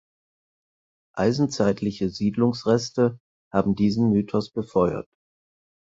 [1.15, 3.19] Eisenzeitliche Siedlungsreste
[3.53, 5.07] haben diesen Mythos befeuert.